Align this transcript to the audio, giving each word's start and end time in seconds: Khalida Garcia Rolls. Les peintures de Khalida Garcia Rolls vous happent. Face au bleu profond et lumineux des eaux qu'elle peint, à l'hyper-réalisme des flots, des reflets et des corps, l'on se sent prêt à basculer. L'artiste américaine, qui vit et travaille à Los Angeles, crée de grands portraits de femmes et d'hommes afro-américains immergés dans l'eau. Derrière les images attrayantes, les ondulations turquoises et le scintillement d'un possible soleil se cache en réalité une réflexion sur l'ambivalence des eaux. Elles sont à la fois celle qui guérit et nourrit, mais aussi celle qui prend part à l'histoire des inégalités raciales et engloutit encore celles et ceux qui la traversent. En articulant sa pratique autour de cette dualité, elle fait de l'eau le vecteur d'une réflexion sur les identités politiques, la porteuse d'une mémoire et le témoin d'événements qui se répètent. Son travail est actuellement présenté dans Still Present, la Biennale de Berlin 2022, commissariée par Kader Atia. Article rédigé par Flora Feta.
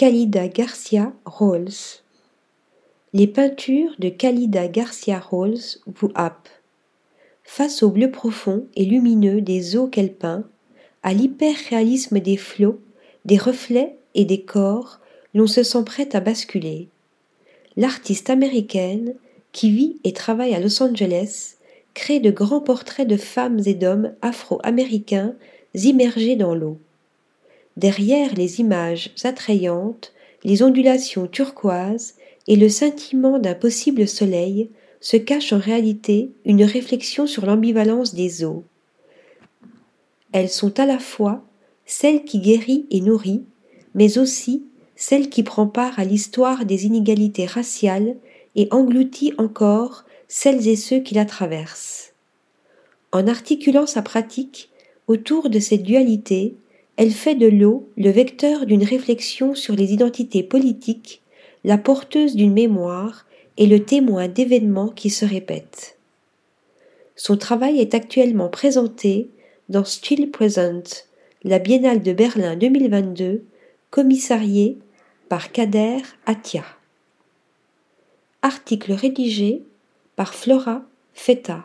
Khalida 0.00 0.48
Garcia 0.48 1.12
Rolls. 1.26 2.00
Les 3.12 3.26
peintures 3.26 3.94
de 3.98 4.08
Khalida 4.08 4.66
Garcia 4.66 5.20
Rolls 5.20 5.76
vous 5.84 6.10
happent. 6.14 6.48
Face 7.44 7.82
au 7.82 7.90
bleu 7.90 8.10
profond 8.10 8.64
et 8.76 8.86
lumineux 8.86 9.42
des 9.42 9.76
eaux 9.76 9.88
qu'elle 9.88 10.14
peint, 10.14 10.44
à 11.02 11.12
l'hyper-réalisme 11.12 12.18
des 12.18 12.38
flots, 12.38 12.80
des 13.26 13.36
reflets 13.36 13.98
et 14.14 14.24
des 14.24 14.40
corps, 14.40 15.00
l'on 15.34 15.46
se 15.46 15.62
sent 15.62 15.84
prêt 15.84 16.08
à 16.16 16.20
basculer. 16.20 16.88
L'artiste 17.76 18.30
américaine, 18.30 19.14
qui 19.52 19.70
vit 19.70 19.98
et 20.04 20.14
travaille 20.14 20.54
à 20.54 20.60
Los 20.60 20.82
Angeles, 20.82 21.56
crée 21.92 22.20
de 22.20 22.30
grands 22.30 22.62
portraits 22.62 23.06
de 23.06 23.18
femmes 23.18 23.60
et 23.66 23.74
d'hommes 23.74 24.14
afro-américains 24.22 25.34
immergés 25.74 26.36
dans 26.36 26.54
l'eau. 26.54 26.78
Derrière 27.76 28.34
les 28.34 28.60
images 28.60 29.10
attrayantes, 29.24 30.12
les 30.44 30.62
ondulations 30.62 31.26
turquoises 31.26 32.14
et 32.46 32.56
le 32.56 32.68
scintillement 32.68 33.38
d'un 33.38 33.54
possible 33.54 34.08
soleil 34.08 34.70
se 35.00 35.16
cache 35.16 35.52
en 35.52 35.58
réalité 35.58 36.30
une 36.44 36.64
réflexion 36.64 37.26
sur 37.26 37.46
l'ambivalence 37.46 38.14
des 38.14 38.44
eaux. 38.44 38.64
Elles 40.32 40.50
sont 40.50 40.78
à 40.78 40.86
la 40.86 40.98
fois 40.98 41.42
celle 41.86 42.24
qui 42.24 42.38
guérit 42.38 42.86
et 42.90 43.00
nourrit, 43.00 43.44
mais 43.94 44.18
aussi 44.18 44.64
celle 44.94 45.30
qui 45.30 45.42
prend 45.42 45.66
part 45.66 45.98
à 45.98 46.04
l'histoire 46.04 46.64
des 46.64 46.86
inégalités 46.86 47.46
raciales 47.46 48.16
et 48.54 48.68
engloutit 48.70 49.32
encore 49.38 50.04
celles 50.28 50.68
et 50.68 50.76
ceux 50.76 51.00
qui 51.00 51.14
la 51.14 51.24
traversent. 51.24 52.12
En 53.12 53.26
articulant 53.26 53.86
sa 53.86 54.02
pratique 54.02 54.70
autour 55.08 55.50
de 55.50 55.58
cette 55.58 55.82
dualité, 55.82 56.54
elle 57.00 57.12
fait 57.12 57.34
de 57.34 57.46
l'eau 57.46 57.88
le 57.96 58.10
vecteur 58.10 58.66
d'une 58.66 58.84
réflexion 58.84 59.54
sur 59.54 59.74
les 59.74 59.94
identités 59.94 60.42
politiques, 60.42 61.22
la 61.64 61.78
porteuse 61.78 62.36
d'une 62.36 62.52
mémoire 62.52 63.24
et 63.56 63.66
le 63.66 63.82
témoin 63.82 64.28
d'événements 64.28 64.90
qui 64.90 65.08
se 65.08 65.24
répètent. 65.24 65.96
Son 67.16 67.38
travail 67.38 67.80
est 67.80 67.94
actuellement 67.94 68.50
présenté 68.50 69.30
dans 69.70 69.86
Still 69.86 70.30
Present, 70.30 71.06
la 71.42 71.58
Biennale 71.58 72.02
de 72.02 72.12
Berlin 72.12 72.54
2022, 72.54 73.44
commissariée 73.88 74.76
par 75.30 75.52
Kader 75.52 76.02
Atia. 76.26 76.64
Article 78.42 78.92
rédigé 78.92 79.62
par 80.16 80.34
Flora 80.34 80.82
Feta. 81.14 81.64